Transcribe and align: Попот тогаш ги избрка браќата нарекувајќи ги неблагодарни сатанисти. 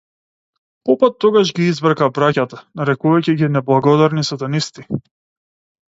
Попот 0.89 1.19
тогаш 1.25 1.51
ги 1.59 1.67
избрка 1.73 2.09
браќата 2.17 2.61
нарекувајќи 2.81 3.39
ги 3.43 3.53
неблагодарни 3.59 4.29
сатанисти. 4.31 4.89